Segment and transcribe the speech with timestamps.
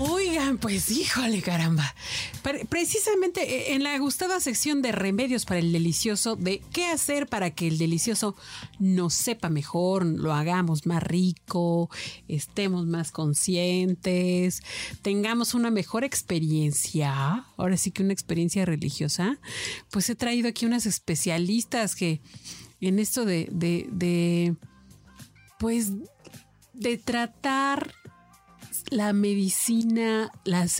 [0.00, 1.92] Oigan, pues híjole caramba.
[2.68, 7.50] Precisamente eh, en la gustada sección de remedios para el delicioso, de qué hacer para
[7.50, 8.36] que el delicioso
[8.78, 11.90] nos sepa mejor, lo hagamos más rico,
[12.28, 14.62] estemos más conscientes,
[15.02, 19.40] tengamos una mejor experiencia, ahora sí que una experiencia religiosa,
[19.90, 22.20] pues he traído aquí unas especialistas que
[22.80, 24.54] en esto de, de, de
[25.58, 25.90] pues,
[26.72, 27.92] de tratar
[28.90, 30.78] la medicina, las,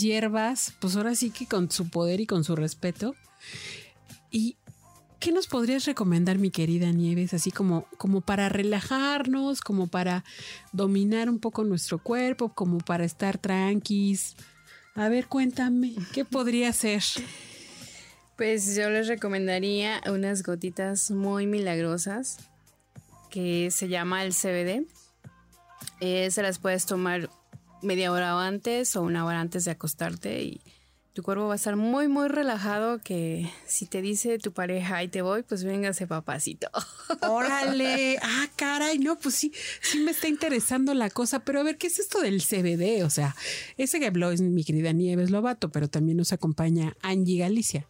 [0.00, 3.14] hierbas, pues ahora sí que con su poder y con su respeto.
[4.30, 4.56] ¿Y
[5.18, 7.34] qué nos podrías recomendar, mi querida Nieves?
[7.34, 10.24] Así como, como para relajarnos, como para
[10.72, 14.36] dominar un poco nuestro cuerpo, como para estar tranquis.
[14.94, 17.02] A ver, cuéntame, ¿qué podría ser?
[18.36, 22.38] Pues yo les recomendaría unas gotitas muy milagrosas
[23.30, 24.86] que se llama el CBD.
[26.00, 27.28] Eh, se las puedes tomar
[27.82, 30.60] media hora antes o una hora antes de acostarte y
[31.12, 35.08] tu cuerpo va a estar muy muy relajado que si te dice tu pareja ahí
[35.08, 36.68] te voy, pues véngase papacito.
[37.28, 41.78] Órale, ah caray, no, pues sí, sí me está interesando la cosa, pero a ver,
[41.78, 43.04] ¿qué es esto del CBD?
[43.04, 43.34] O sea,
[43.76, 47.86] ese que habló es mi querida Nieves Lobato, pero también nos acompaña Angie Galicia.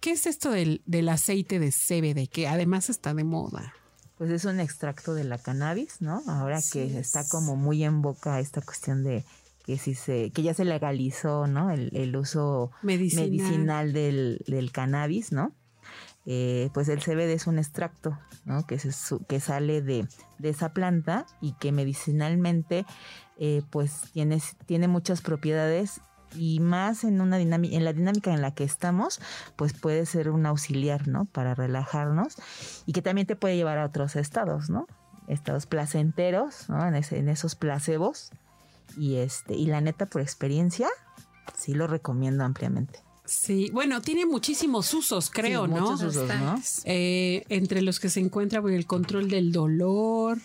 [0.00, 3.74] ¿Qué es esto del, del aceite de CBD que además está de moda?
[4.16, 6.22] Pues es un extracto de la cannabis, ¿no?
[6.26, 9.24] Ahora que está como muy en boca esta cuestión de
[9.66, 11.70] que si se, que ya se legalizó, ¿no?
[11.70, 15.52] El, uso medicinal, del, cannabis, ¿no?
[16.24, 18.66] Eh, pues el CBD es un extracto, ¿no?
[18.66, 18.90] Que, se,
[19.26, 20.08] que sale de,
[20.38, 22.86] de, esa planta y que medicinalmente,
[23.38, 26.00] eh, pues tiene, tiene muchas propiedades
[26.34, 29.20] y más en una dinámica, en la dinámica en la que estamos,
[29.56, 31.24] pues puede ser un auxiliar, ¿no?
[31.26, 32.36] Para relajarnos
[32.86, 34.86] y que también te puede llevar a otros estados, ¿no?
[35.28, 36.86] Estados placenteros, ¿no?
[36.86, 38.30] En, en esos placebos
[38.96, 40.88] y este y la neta por experiencia
[41.54, 43.00] sí lo recomiendo ampliamente.
[43.24, 45.80] Sí, bueno, tiene muchísimos usos, creo, ¿no?
[45.80, 46.60] Muchos usos, ¿no?
[46.84, 50.38] Eh, entre los que se encuentra el control del dolor,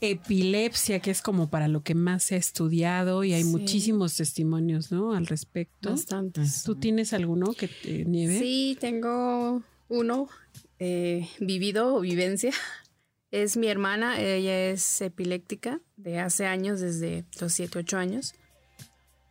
[0.00, 4.92] epilepsia, que es como para lo que más se ha estudiado y hay muchísimos testimonios,
[4.92, 5.12] ¿no?
[5.12, 5.90] Al respecto.
[5.90, 6.62] Bastantes.
[6.62, 8.38] ¿Tú tienes alguno que te nieve?
[8.38, 10.28] Sí, tengo uno
[10.78, 12.52] eh, vivido o vivencia.
[13.32, 18.34] Es mi hermana, ella es epiléptica de hace años, desde los 7, 8 años.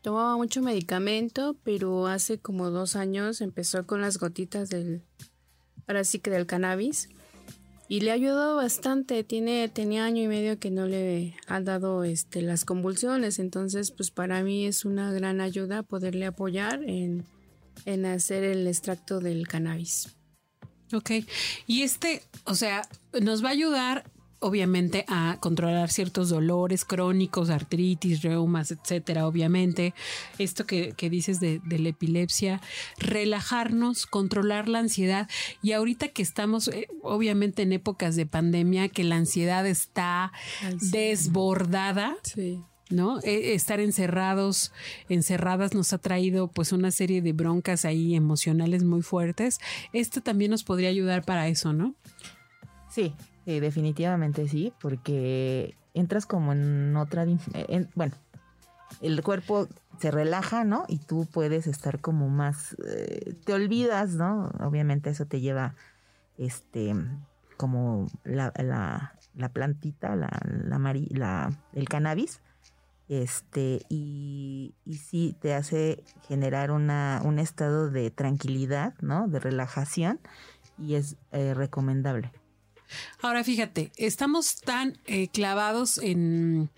[0.01, 5.01] Tomaba mucho medicamento, pero hace como dos años empezó con las gotitas del,
[5.87, 7.09] ahora sí que del cannabis
[7.87, 9.23] y le ha ayudado bastante.
[9.23, 14.11] Tiene, tenía año y medio que no le han dado este, las convulsiones, entonces pues
[14.11, 17.25] para mí es una gran ayuda poderle apoyar en,
[17.85, 20.15] en hacer el extracto del cannabis.
[20.93, 21.11] Ok,
[21.67, 22.87] y este, o sea,
[23.19, 24.03] nos va a ayudar
[24.45, 29.95] obviamente a controlar ciertos dolores crónicos, artritis, reumas, etcétera, obviamente.
[30.37, 32.61] Esto que, dices de, la epilepsia,
[32.99, 35.27] relajarnos, controlar la ansiedad.
[35.63, 40.31] Y ahorita que estamos, eh, obviamente, en épocas de pandemia, que la ansiedad está
[40.91, 42.15] desbordada.
[42.91, 43.19] ¿no?
[43.23, 44.71] E, estar encerrados,
[45.09, 49.57] encerradas nos ha traído pues una serie de broncas ahí emocionales muy fuertes.
[49.91, 51.95] Esto también nos podría ayudar para eso, ¿no?
[52.91, 57.25] Sí, definitivamente sí, porque entras como en otra...
[57.95, 58.15] bueno,
[59.01, 59.67] el cuerpo
[59.99, 60.85] se relaja, ¿no?
[60.87, 62.75] Y tú puedes estar como más...
[62.87, 64.49] Eh, te olvidas, ¿no?
[64.59, 65.75] Obviamente eso te lleva,
[66.37, 66.93] este,
[67.57, 72.41] como la, la, plantita, la, la, el cannabis,
[73.07, 79.27] este, y, y sí te hace generar una, un estado de tranquilidad, ¿no?
[79.27, 80.19] De relajación
[80.77, 82.31] y es eh, recomendable.
[83.21, 86.69] Ahora fíjate, estamos tan eh, clavados en,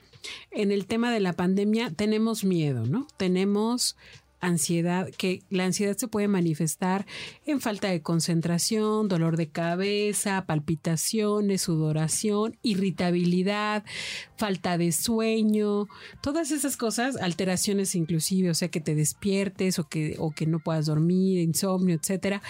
[0.51, 3.07] en el tema de la pandemia, tenemos miedo, ¿no?
[3.17, 3.95] Tenemos
[4.39, 7.05] ansiedad, que la ansiedad se puede manifestar
[7.45, 13.83] en falta de concentración, dolor de cabeza, palpitaciones, sudoración, irritabilidad,
[14.37, 15.87] falta de sueño,
[16.21, 20.59] todas esas cosas, alteraciones inclusive, o sea, que te despiertes o que, o que no
[20.59, 22.41] puedas dormir, insomnio, etcétera,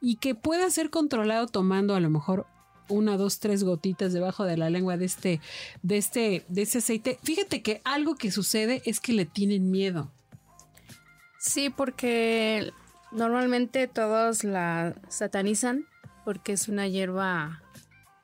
[0.00, 2.46] y que pueda ser controlado tomando a lo mejor
[2.88, 5.40] una, dos, tres gotitas debajo de la lengua de este,
[5.82, 7.18] de este, de ese aceite.
[7.22, 10.10] Fíjate que algo que sucede es que le tienen miedo.
[11.38, 12.72] Sí, porque
[13.10, 15.86] normalmente todos la satanizan
[16.24, 17.62] porque es una hierba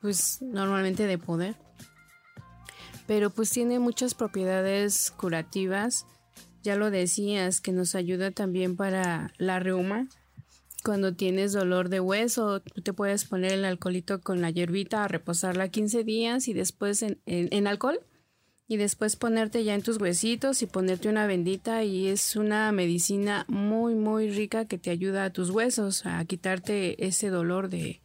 [0.00, 1.56] pues normalmente de poder.
[3.06, 6.06] Pero pues tiene muchas propiedades curativas.
[6.62, 10.08] Ya lo decías, que nos ayuda también para la reuma.
[10.88, 15.08] Cuando tienes dolor de hueso, tú te puedes poner el alcoholito con la hierbita a
[15.08, 18.00] reposarla 15 días y después en, alcohol
[18.66, 23.44] y después ponerte ya en tus huesitos y ponerte una bendita y es una medicina
[23.48, 28.00] muy muy rica que te ayuda a tus huesos a quitarte ese dolor de,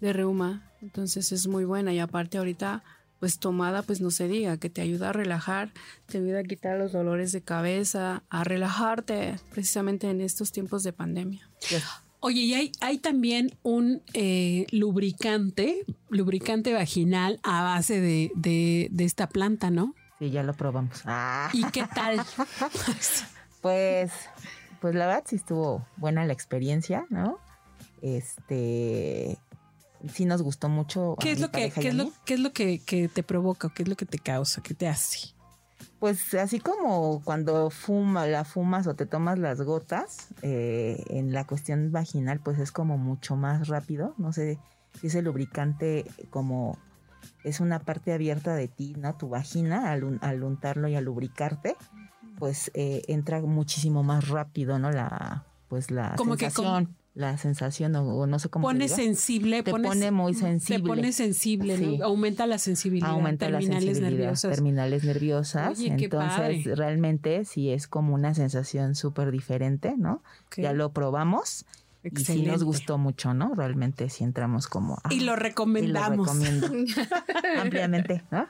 [0.00, 0.72] de reuma.
[0.80, 2.82] Entonces es muy buena y aparte ahorita
[3.20, 5.70] pues tomada pues no se diga, que te ayuda a relajar,
[6.06, 10.94] te ayuda a quitar los dolores de cabeza, a relajarte precisamente en estos tiempos de
[10.94, 11.46] pandemia.
[12.24, 19.04] Oye, y hay, hay también un eh, lubricante, lubricante vaginal a base de, de, de
[19.04, 19.96] esta planta, ¿no?
[20.20, 21.02] Sí, ya lo probamos.
[21.04, 21.50] Ah.
[21.52, 22.20] ¿Y qué tal?
[23.60, 24.12] pues,
[24.80, 27.40] pues la verdad sí estuvo buena la experiencia, ¿no?
[28.02, 29.36] Este,
[30.08, 31.16] sí nos gustó mucho.
[31.18, 33.68] ¿Qué es lo que, qué es lo, qué es lo que, te provoca?
[33.74, 34.62] ¿Qué es lo que te causa?
[34.62, 35.34] ¿Qué te hace?
[36.02, 41.46] Pues así como cuando fuma, la fumas o te tomas las gotas, eh, en la
[41.46, 44.12] cuestión vaginal, pues es como mucho más rápido.
[44.18, 44.58] No sé
[45.00, 46.76] si ese lubricante como
[47.44, 49.14] es una parte abierta de ti, ¿no?
[49.14, 51.76] Tu vagina, al, untarlo y al lubricarte,
[52.36, 54.90] pues eh, entra muchísimo más rápido, ¿no?
[54.90, 56.96] La, pues la como sensación.
[57.14, 60.82] La sensación o, no sé cómo pone sensible te pone muy sensible.
[60.82, 64.50] te pone sensible aumenta la sensibilidad aumenta terminales la nerviosas.
[64.50, 65.78] terminales nerviosas.
[65.80, 70.22] Entonces realmente sí es como una sensación súper diferente no
[70.56, 71.66] ya lo probamos
[72.04, 73.54] y sí nos gustó mucho, ¿no?
[73.54, 75.00] Realmente sí entramos como...
[75.10, 76.28] y lo recomendamos.
[77.58, 78.48] ampliamente, ¿no?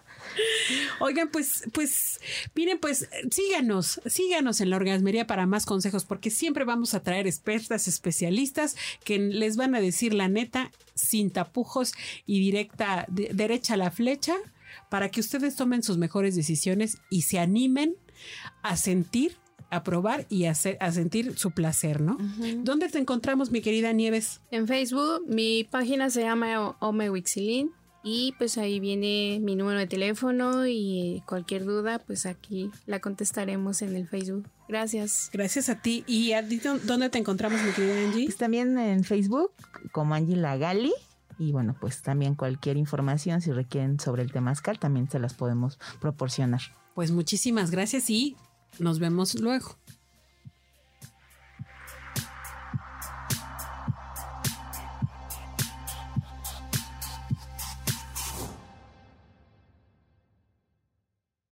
[1.01, 2.21] Oigan, pues, pues,
[2.55, 7.27] miren, pues síganos, síganos en la orgasmería para más consejos, porque siempre vamos a traer
[7.27, 11.93] expertas, especialistas que les van a decir la neta, sin tapujos
[12.25, 14.35] y directa, derecha a la flecha,
[14.89, 17.97] para que ustedes tomen sus mejores decisiones y se animen
[18.63, 19.37] a sentir
[19.73, 22.19] a probar y a, a sentir su placer, ¿no?
[22.59, 24.41] ¿Dónde te encontramos, mi querida Nieves?
[24.51, 27.73] En Facebook, mi página se llama Omewixilin
[28.05, 33.81] y pues ahí viene mi número de teléfono y cualquier duda, pues aquí la contestaremos
[33.81, 34.47] en el Facebook.
[34.69, 35.31] Gracias.
[35.33, 36.05] Gracias a ti.
[36.07, 38.27] ¿Y a dónde te encontramos, mi querida Angie?
[38.27, 39.53] Pues también en Facebook
[39.93, 40.93] como Angie Lagali.
[41.39, 45.79] Y bueno, pues también cualquier información, si requieren sobre el temazcal, también se las podemos
[45.99, 46.61] proporcionar.
[46.95, 48.37] Pues muchísimas gracias y
[48.79, 49.77] nos vemos luego.